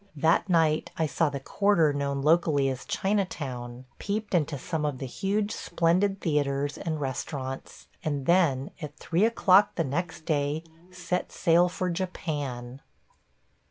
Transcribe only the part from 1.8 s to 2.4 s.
known